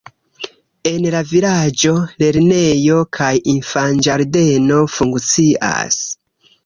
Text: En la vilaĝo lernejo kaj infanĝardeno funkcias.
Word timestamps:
En 0.91 1.03
la 1.15 1.19
vilaĝo 1.31 1.91
lernejo 2.23 2.97
kaj 3.17 3.29
infanĝardeno 3.55 4.81
funkcias. 4.99 6.01